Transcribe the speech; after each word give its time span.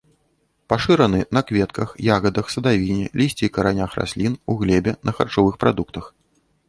Пашыраны 0.71 1.19
на 1.37 1.41
кветках, 1.51 1.89
ягадах, 2.15 2.45
садавіне, 2.55 3.05
лісці 3.21 3.43
і 3.49 3.51
каранях 3.59 3.91
раслін, 4.01 4.33
у 4.55 4.57
глебе, 4.63 4.91
на 5.11 5.19
харчовых 5.19 5.53
прадуктах. 5.67 6.05